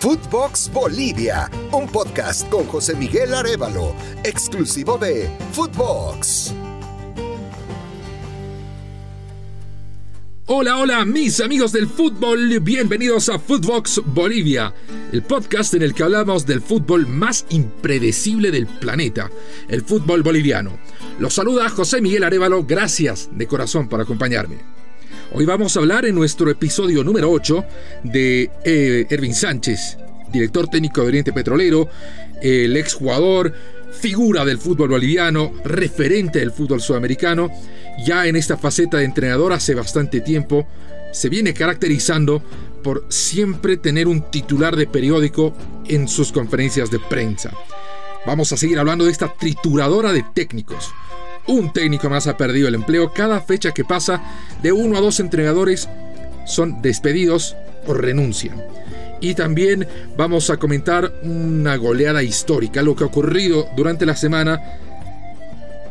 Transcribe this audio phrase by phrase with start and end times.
[0.00, 6.54] Footbox Bolivia, un podcast con José Miguel Arevalo, exclusivo de Footbox.
[10.46, 14.72] Hola, hola, mis amigos del fútbol, bienvenidos a Footbox Bolivia,
[15.12, 19.30] el podcast en el que hablamos del fútbol más impredecible del planeta,
[19.68, 20.78] el fútbol boliviano.
[21.18, 24.79] Los saluda José Miguel Arevalo, gracias de corazón por acompañarme.
[25.32, 27.64] Hoy vamos a hablar en nuestro episodio número 8
[28.02, 29.96] de eh, Ervin Sánchez,
[30.32, 31.88] director técnico de Oriente Petrolero,
[32.42, 33.54] el exjugador,
[33.92, 37.48] figura del fútbol boliviano, referente del fútbol sudamericano,
[38.04, 40.66] ya en esta faceta de entrenador hace bastante tiempo,
[41.12, 42.42] se viene caracterizando
[42.82, 45.54] por siempre tener un titular de periódico
[45.86, 47.52] en sus conferencias de prensa.
[48.26, 50.92] Vamos a seguir hablando de esta trituradora de técnicos,
[51.50, 53.12] un técnico más ha perdido el empleo.
[53.12, 54.22] Cada fecha que pasa,
[54.62, 55.88] de uno a dos entrenadores
[56.46, 58.62] son despedidos o renuncian.
[59.20, 59.86] Y también
[60.16, 64.60] vamos a comentar una goleada histórica, lo que ha ocurrido durante la semana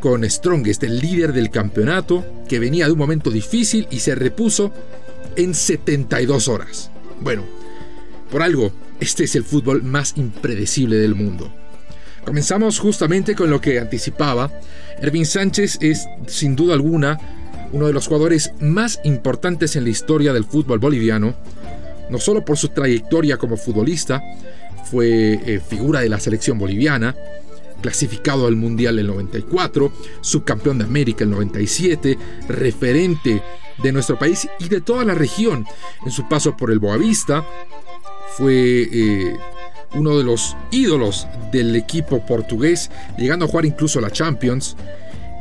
[0.00, 4.72] con Strongest, el líder del campeonato, que venía de un momento difícil y se repuso
[5.36, 6.90] en 72 horas.
[7.20, 7.44] Bueno,
[8.30, 11.52] por algo, este es el fútbol más impredecible del mundo.
[12.30, 14.52] Comenzamos justamente con lo que anticipaba.
[15.00, 17.18] Ervin Sánchez es, sin duda alguna,
[17.72, 21.34] uno de los jugadores más importantes en la historia del fútbol boliviano,
[22.08, 24.22] no solo por su trayectoria como futbolista,
[24.88, 27.16] fue eh, figura de la selección boliviana,
[27.82, 32.16] clasificado al Mundial el 94, subcampeón de América el 97,
[32.48, 33.42] referente
[33.82, 35.66] de nuestro país y de toda la región
[36.06, 37.44] en su paso por el Boavista,
[38.36, 39.34] fue eh,
[39.94, 44.76] uno de los ídolos del equipo portugués, llegando a jugar incluso la Champions.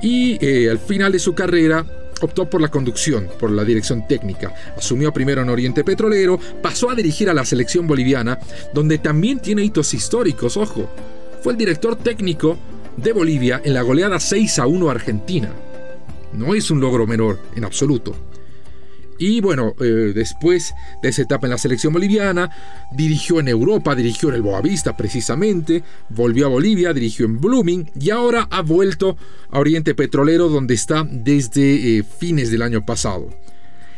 [0.02, 1.86] Y eh, al final de su carrera
[2.22, 4.54] optó por la conducción, por la dirección técnica.
[4.78, 8.40] Asumió primero en Oriente Petrolero, pasó a dirigir a la selección boliviana,
[8.74, 10.90] donde también tiene hitos históricos, ojo.
[11.42, 12.58] Fue el director técnico
[12.98, 15.50] de Bolivia en la goleada 6 a 1 Argentina.
[16.34, 18.16] No es un logro menor en absoluto.
[19.20, 22.50] Y bueno, eh, después de esa etapa en la selección boliviana,
[22.96, 28.12] dirigió en Europa, dirigió en el Boavista precisamente, volvió a Bolivia, dirigió en Blooming y
[28.12, 29.18] ahora ha vuelto
[29.52, 33.30] a Oriente Petrolero donde está desde eh, fines del año pasado.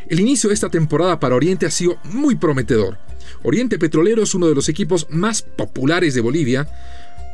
[0.07, 2.97] El inicio de esta temporada para Oriente ha sido muy prometedor.
[3.43, 6.67] Oriente Petrolero es uno de los equipos más populares de Bolivia.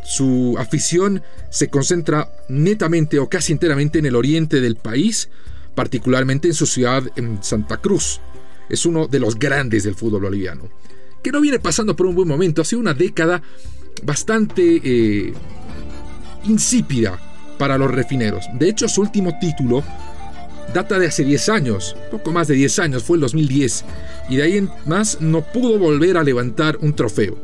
[0.03, 5.29] Su afición se concentra netamente o casi enteramente en el oriente del país,
[5.77, 8.19] particularmente en su ciudad, en Santa Cruz.
[8.67, 10.63] Es uno de los grandes del fútbol boliviano,
[11.21, 12.63] que no viene pasando por un buen momento.
[12.63, 13.43] Ha sido una década
[14.01, 15.33] bastante eh,
[16.45, 17.19] insípida
[17.59, 18.45] para los refineros.
[18.55, 19.83] De hecho, su último título
[20.73, 23.85] data de hace 10 años, poco más de 10 años, fue el 2010,
[24.29, 27.37] y de ahí en más no pudo volver a levantar un trofeo.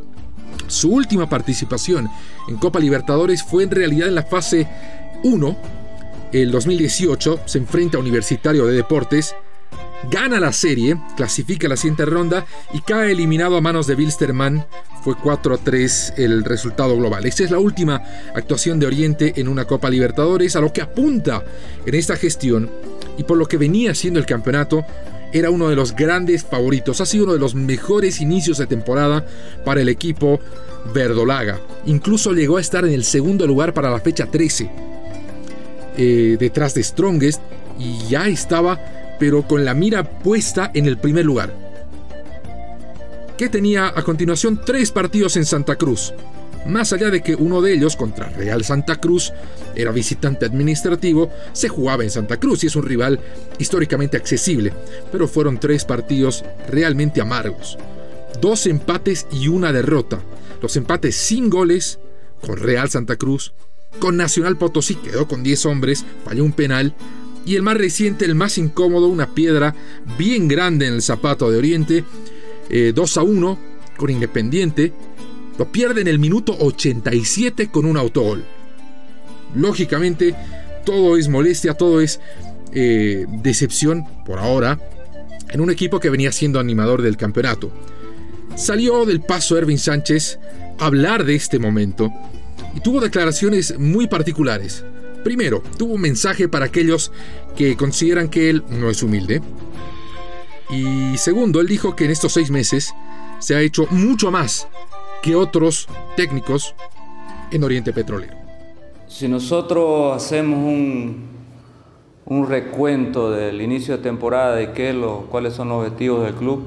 [0.66, 2.10] Su última participación
[2.48, 4.68] en Copa Libertadores fue en realidad en la fase
[5.24, 5.83] 1
[6.34, 9.36] el 2018 se enfrenta a Universitario de Deportes,
[10.10, 14.66] gana la serie, clasifica la siguiente ronda y cae eliminado a manos de Wilstermann.
[15.04, 17.26] Fue 4-3 el resultado global.
[17.26, 18.02] Esta es la última
[18.34, 21.44] actuación de Oriente en una Copa Libertadores, a lo que apunta
[21.86, 22.70] en esta gestión
[23.18, 24.84] y por lo que venía siendo el campeonato,
[25.34, 27.00] era uno de los grandes favoritos.
[27.00, 29.26] Ha sido uno de los mejores inicios de temporada
[29.64, 30.40] para el equipo
[30.94, 31.60] verdolaga.
[31.86, 34.93] Incluso llegó a estar en el segundo lugar para la fecha 13
[35.98, 37.42] eh, detrás de Strongest
[37.80, 38.80] y ya estaba,
[39.20, 41.54] pero con la mira puesta en el primer lugar.
[43.38, 46.14] Que tenía a continuación tres partidos en Santa Cruz.
[46.66, 49.34] Más allá de que uno de ellos, contra Real Santa Cruz,
[49.76, 53.20] era visitante administrativo, se jugaba en Santa Cruz y es un rival
[53.60, 54.72] históricamente accesible,
[55.12, 57.78] pero fueron tres partidos realmente amargos.
[58.40, 60.20] Dos empates y una derrota.
[60.62, 62.00] Los empates sin goles
[62.40, 63.54] con Real Santa Cruz
[64.00, 66.94] con Nacional Potosí quedó con 10 hombres, falló un penal.
[67.46, 69.76] Y el más reciente, el más incómodo, una piedra
[70.18, 72.06] bien grande en el zapato de Oriente,
[72.70, 73.60] 2 eh, a 1
[73.98, 74.94] con Independiente.
[75.58, 78.44] Lo pierde en el minuto 87 con un autogol.
[79.56, 80.36] Lógicamente,
[80.86, 82.20] todo es molestia, todo es
[82.72, 84.80] eh, decepción por ahora
[85.50, 87.72] en un equipo que venía siendo animador del campeonato.
[88.56, 90.40] Salió del paso Ervin Sánchez
[90.80, 92.12] a hablar de este momento
[92.76, 94.84] y tuvo declaraciones muy particulares.
[95.24, 97.12] Primero, tuvo un mensaje para aquellos
[97.56, 99.42] que consideran que él no es humilde.
[100.70, 102.94] Y segundo, él dijo que en estos seis meses
[103.40, 104.68] se ha hecho mucho más
[105.22, 106.76] que otros técnicos
[107.52, 108.36] en Oriente Petrolero.
[109.08, 111.28] Si nosotros hacemos un,
[112.26, 116.64] un recuento del inicio de temporada de qué lo, cuáles son los objetivos del club,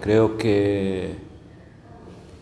[0.00, 1.16] creo que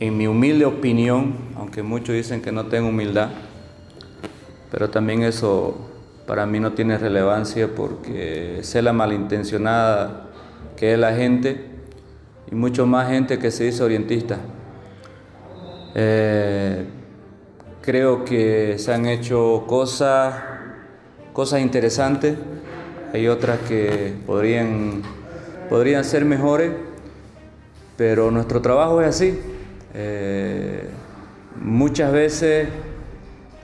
[0.00, 3.28] en mi humilde opinión, aunque muchos dicen que no tengo humildad,
[4.70, 5.76] pero también eso
[6.26, 10.28] para mí no tiene relevancia porque sé la malintencionada
[10.76, 11.66] que es la gente
[12.50, 14.38] y mucho más gente que se dice orientista.
[15.94, 16.86] Eh,
[17.82, 20.34] creo que se han hecho cosas,
[21.34, 22.38] cosas interesantes,
[23.12, 25.02] hay otras que podrían,
[25.68, 26.72] podrían ser mejores,
[27.98, 29.38] pero nuestro trabajo es así.
[29.94, 30.88] Eh,
[31.60, 32.68] muchas veces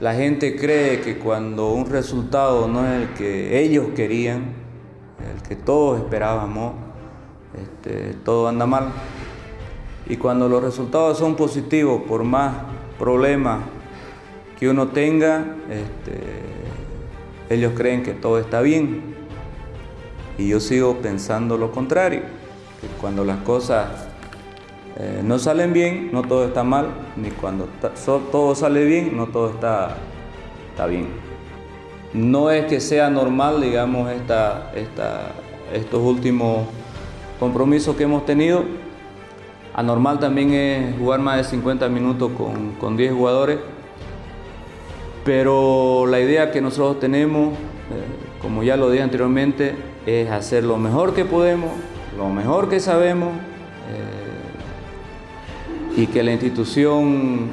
[0.00, 4.55] la gente cree que cuando un resultado no es el que ellos querían,
[5.34, 6.75] el que todos esperábamos,
[7.55, 8.88] este, todo anda mal.
[10.08, 12.55] Y cuando los resultados son positivos, por más
[12.99, 13.61] problemas
[14.58, 16.20] que uno tenga, este,
[17.49, 19.14] ellos creen que todo está bien.
[20.38, 22.20] Y yo sigo pensando lo contrario,
[22.81, 24.08] que cuando las cosas
[24.98, 27.69] eh, no salen bien, no todo está mal, ni cuando
[28.32, 29.98] todo sale bien, no todo está,
[30.70, 31.08] está bien.
[32.14, 35.32] No es que sea normal, digamos, esta, esta,
[35.75, 36.66] estos últimos
[37.38, 38.64] compromisos que hemos tenido.
[39.75, 43.58] Anormal también es jugar más de 50 minutos con, con 10 jugadores.
[45.26, 49.75] Pero la idea que nosotros tenemos, eh, como ya lo dije anteriormente,
[50.06, 51.72] es hacer lo mejor que podemos,
[52.16, 53.32] lo mejor que sabemos
[55.96, 57.50] y que la institución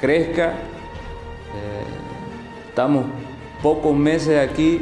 [0.00, 0.50] crezca.
[0.50, 1.84] Eh,
[2.68, 3.06] estamos
[3.62, 4.80] pocos meses aquí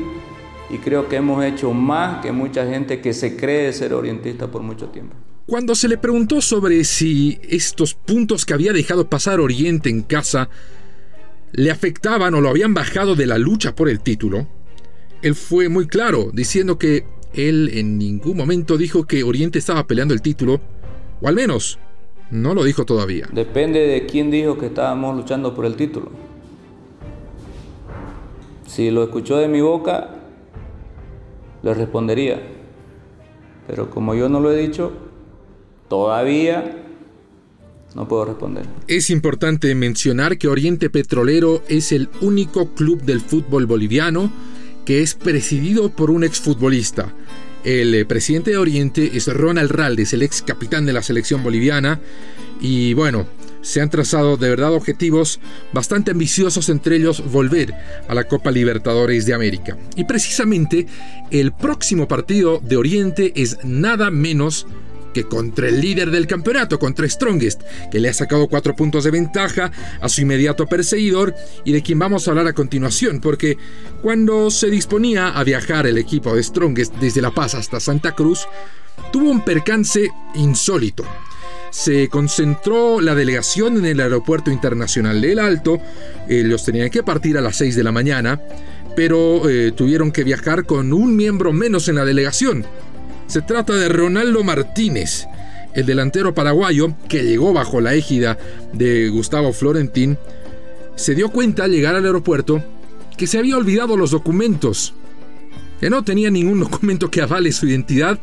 [0.71, 4.63] y creo que hemos hecho más que mucha gente que se cree ser orientista por
[4.63, 5.17] mucho tiempo.
[5.47, 10.51] Cuando se le preguntó sobre si estos puntos que había dejado pasar Oriente en casa
[11.53, 14.47] le afectaban o lo habían bajado de la lucha por el título,
[15.23, 20.13] él fue muy claro, diciendo que él en ningún momento dijo que Oriente estaba peleando
[20.13, 20.61] el título,
[21.23, 21.79] o al menos
[22.31, 23.29] no lo dijo todavía.
[23.33, 26.11] Depende de quién dijo que estábamos luchando por el título.
[28.67, 30.11] Si lo escuchó de mi boca,
[31.63, 32.41] le respondería.
[33.67, 34.93] Pero como yo no lo he dicho,
[35.89, 36.85] todavía
[37.95, 38.65] no puedo responder.
[38.87, 44.31] Es importante mencionar que Oriente Petrolero es el único club del fútbol boliviano
[44.85, 47.13] que es presidido por un exfutbolista.
[47.65, 52.01] El eh, presidente de Oriente es Ronald Raldes, el ex capitán de la selección boliviana.
[52.61, 53.27] Y bueno,
[53.61, 55.41] se han trazado de verdad objetivos
[55.73, 57.75] bastante ambiciosos, entre ellos volver
[58.09, 59.77] a la Copa Libertadores de América.
[59.97, 60.87] Y precisamente
[61.31, 64.67] el próximo partido de Oriente es nada menos
[65.29, 69.71] contra el líder del campeonato, contra Strongest, que le ha sacado cuatro puntos de ventaja
[70.01, 71.35] a su inmediato perseguidor
[71.65, 73.59] y de quien vamos a hablar a continuación, porque
[74.03, 78.47] cuando se disponía a viajar el equipo de Strongest desde La Paz hasta Santa Cruz,
[79.13, 81.05] tuvo un percance insólito
[81.71, 85.81] se concentró la delegación en el Aeropuerto Internacional del Alto.
[86.29, 88.41] Ellos tenían que partir a las 6 de la mañana,
[88.97, 92.65] pero eh, tuvieron que viajar con un miembro menos en la delegación.
[93.29, 95.27] Se trata de Ronaldo Martínez,
[95.75, 98.39] el delantero paraguayo que llegó bajo la égida
[98.73, 100.17] de Gustavo Florentín.
[100.97, 102.65] Se dio cuenta al llegar al aeropuerto
[103.19, 104.95] que se había olvidado los documentos,
[105.79, 108.19] que no tenía ningún documento que avale su identidad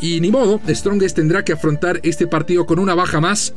[0.00, 3.54] y ni modo, Strongest tendrá que afrontar este partido con una baja más,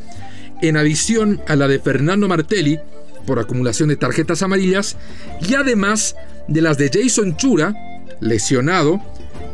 [0.61, 2.79] en adición a la de Fernando Martelli,
[3.25, 4.97] por acumulación de tarjetas amarillas,
[5.41, 6.15] y además
[6.47, 7.73] de las de Jason Chura,
[8.21, 9.01] lesionado,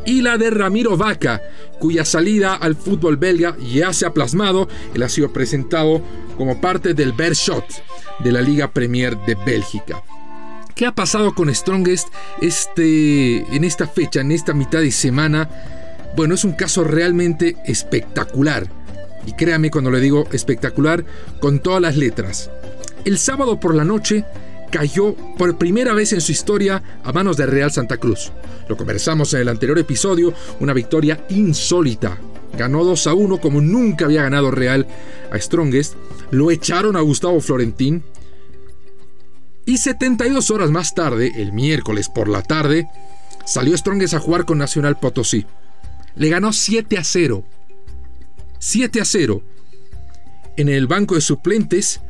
[0.06, 1.42] y la de Ramiro Vaca,
[1.80, 6.02] cuya salida al fútbol belga ya se ha plasmado, él ha sido presentado
[6.38, 7.66] como parte del Bershot
[8.24, 10.04] de la Liga Premier de Bélgica.
[10.76, 12.10] ¿Qué ha pasado con Strongest
[12.42, 15.50] este, en esta fecha, en esta mitad de semana?
[16.16, 18.68] Bueno, es un caso realmente espectacular.
[19.26, 21.06] Y créame cuando le digo espectacular,
[21.40, 22.50] con todas las letras.
[23.06, 24.26] El sábado por la noche
[24.76, 28.34] cayó por primera vez en su historia a manos de Real Santa Cruz.
[28.68, 32.18] Lo conversamos en el anterior episodio, una victoria insólita.
[32.58, 34.86] Ganó 2 a 1 como nunca había ganado Real
[35.32, 35.94] a Strongest.
[36.32, 38.04] Lo echaron a Gustavo Florentín.
[39.66, 42.88] Y 72 horas más tarde, el miércoles por la tarde,
[43.46, 45.46] salió Strongest a jugar con Nacional Potosí
[46.16, 47.44] le ganó 7 a 0.
[48.60, 49.44] 7 a 0.
[50.58, 52.02] En el banco de suplentes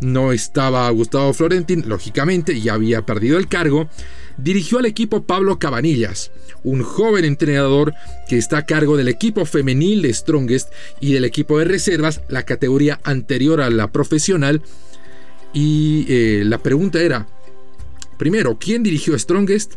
[0.00, 3.88] no estaba Gustavo Florentín, lógicamente, ya había perdido el cargo.
[4.36, 6.30] Dirigió al equipo Pablo Cabanillas,
[6.62, 7.94] un joven entrenador
[8.28, 12.42] que está a cargo del equipo femenil de Strongest y del equipo de reservas, la
[12.42, 14.62] categoría anterior a la profesional.
[15.54, 17.26] Y eh, la pregunta era,
[18.18, 19.74] primero, ¿quién dirigió Strongest?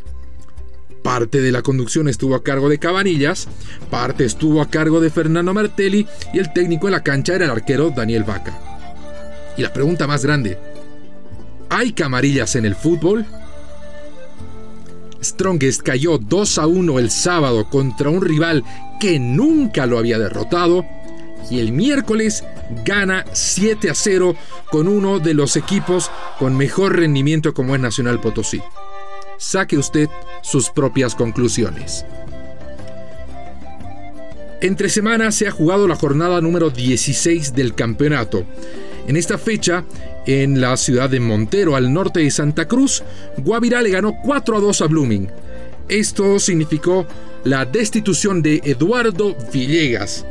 [1.01, 3.47] Parte de la conducción estuvo a cargo de Cabanillas,
[3.89, 7.51] parte estuvo a cargo de Fernando Martelli y el técnico en la cancha era el
[7.51, 8.78] arquero Daniel Vaca.
[9.59, 10.57] Y la pregunta más grande,
[11.69, 13.25] ¿hay camarillas en el fútbol?
[15.21, 18.63] Strongest cayó 2 a 1 el sábado contra un rival
[19.01, 20.85] que nunca lo había derrotado
[21.51, 22.45] y el miércoles
[22.85, 24.33] gana 7 a 0
[24.71, 28.61] con uno de los equipos con mejor rendimiento como es Nacional Potosí.
[29.37, 30.07] Saque usted
[30.41, 32.05] sus propias conclusiones.
[34.61, 38.45] Entre semanas se ha jugado la jornada número 16 del campeonato.
[39.08, 39.86] En esta fecha,
[40.25, 43.03] en la ciudad de Montero, al norte de Santa Cruz,
[43.38, 45.29] Guavirá le ganó 4 a 2 a Blooming.
[45.88, 47.08] Esto significó
[47.44, 50.25] la destitución de Eduardo Villegas.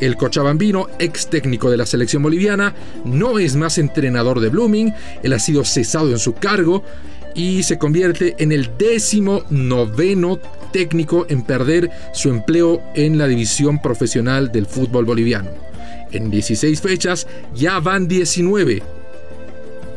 [0.00, 2.74] El cochabambino, ex técnico de la selección boliviana,
[3.04, 6.84] no es más entrenador de Blooming, él ha sido cesado en su cargo
[7.34, 10.38] y se convierte en el décimo noveno
[10.72, 15.69] técnico en perder su empleo en la división profesional del fútbol boliviano.
[16.12, 18.82] En 16 fechas ya van 19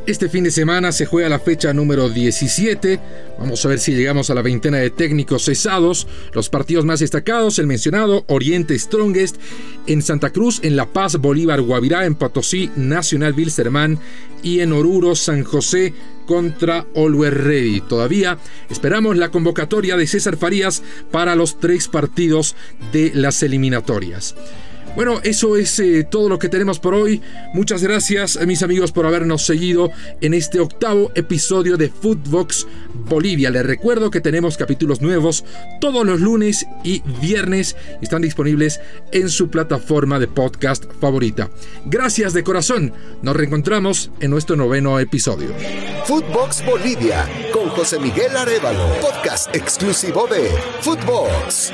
[0.06, 3.00] este fin de semana se juega la fecha número 17.
[3.40, 6.08] Vamos a ver si llegamos a la veintena de técnicos cesados.
[6.34, 9.38] Los partidos más destacados, el mencionado Oriente Strongest
[9.88, 13.98] en Santa Cruz, en La Paz, Bolívar, Guavirá, en Potosí, Nacional Wilstermann
[14.44, 15.94] y en Oruro, San José
[16.26, 17.82] contra Always Ready.
[17.88, 18.38] Todavía
[18.70, 22.58] esperamos la convocatoria de César Farías para los tres partidos
[22.92, 24.36] de las eliminatorias.
[24.96, 27.20] Bueno, eso es eh, todo lo que tenemos por hoy.
[27.54, 29.90] Muchas gracias, mis amigos, por habernos seguido
[30.22, 33.50] en este octavo episodio de Footbox Bolivia.
[33.50, 35.46] Les recuerdo que tenemos capítulos nuevos
[35.82, 37.76] todos los lunes y viernes.
[38.02, 38.80] Están disponibles
[39.12, 41.50] en su plataforma de podcast favorita.
[41.86, 42.94] Gracias de corazón.
[43.24, 45.50] Nos reencontramos en nuestro noveno episodio.
[46.06, 48.88] Footbox Bolivia con José Miguel Arevalo.
[49.02, 51.72] Podcast exclusivo de Footbox.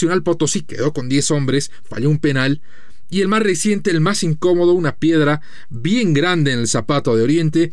[0.00, 2.62] Nacional Potosí quedó con 10 hombres, falló un penal.
[3.10, 7.22] Y el más reciente, el más incómodo, una piedra bien grande en el zapato de
[7.22, 7.72] Oriente,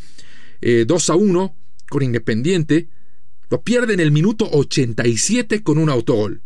[0.62, 1.56] 2 eh, a 1
[1.90, 2.90] con Independiente,
[3.50, 6.42] lo pierde en el minuto 87 con un autogol.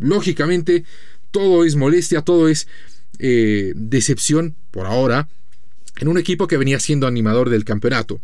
[0.00, 0.84] Lógicamente,
[1.30, 2.66] todo es molestia, todo es
[3.20, 5.28] eh, decepción por ahora
[6.00, 8.20] en un equipo que venía siendo animador del campeonato.